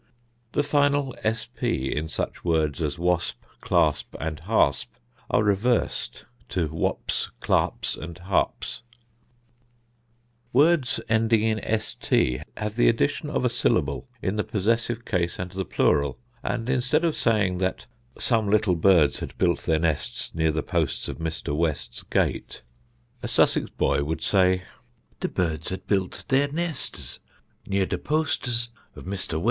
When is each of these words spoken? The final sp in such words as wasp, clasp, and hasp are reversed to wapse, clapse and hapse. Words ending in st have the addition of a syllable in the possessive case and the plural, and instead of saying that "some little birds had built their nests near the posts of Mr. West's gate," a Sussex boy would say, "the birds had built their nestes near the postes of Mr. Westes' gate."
The 0.53 0.63
final 0.63 1.13
sp 1.21 1.61
in 1.61 2.07
such 2.07 2.43
words 2.43 2.81
as 2.81 2.97
wasp, 2.97 3.39
clasp, 3.59 4.15
and 4.19 4.39
hasp 4.39 4.91
are 5.29 5.43
reversed 5.43 6.25
to 6.49 6.67
wapse, 6.69 7.29
clapse 7.39 7.95
and 7.95 8.17
hapse. 8.17 8.81
Words 10.53 11.01
ending 11.07 11.43
in 11.43 11.79
st 11.79 12.41
have 12.57 12.77
the 12.77 12.87
addition 12.87 13.29
of 13.29 13.45
a 13.45 13.49
syllable 13.49 14.07
in 14.23 14.37
the 14.37 14.43
possessive 14.43 15.05
case 15.05 15.37
and 15.37 15.51
the 15.51 15.65
plural, 15.65 16.17
and 16.41 16.67
instead 16.67 17.05
of 17.05 17.15
saying 17.15 17.59
that 17.59 17.85
"some 18.17 18.49
little 18.49 18.75
birds 18.75 19.19
had 19.19 19.37
built 19.37 19.59
their 19.67 19.77
nests 19.77 20.33
near 20.33 20.51
the 20.51 20.63
posts 20.63 21.09
of 21.09 21.19
Mr. 21.19 21.55
West's 21.55 22.01
gate," 22.01 22.63
a 23.21 23.27
Sussex 23.27 23.69
boy 23.69 24.03
would 24.03 24.23
say, 24.23 24.63
"the 25.19 25.29
birds 25.29 25.69
had 25.69 25.85
built 25.85 26.25
their 26.29 26.47
nestes 26.47 27.19
near 27.67 27.85
the 27.85 27.99
postes 27.99 28.69
of 28.95 29.05
Mr. 29.05 29.05
Westes' 29.05 29.27
gate." 29.33 29.39